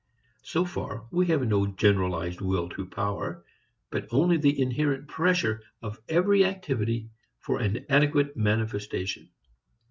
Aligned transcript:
So 0.41 0.65
far 0.65 1.05
we 1.11 1.27
have 1.27 1.47
no 1.47 1.67
generalized 1.67 2.41
will 2.41 2.69
to 2.69 2.87
power, 2.87 3.45
but 3.91 4.07
only 4.09 4.35
the 4.37 4.59
inherent 4.59 5.07
pressure 5.07 5.61
of 5.79 5.99
every 6.09 6.43
activity 6.43 7.11
for 7.37 7.59
an 7.59 7.85
adequate 7.87 8.35
manifestation. 8.35 9.29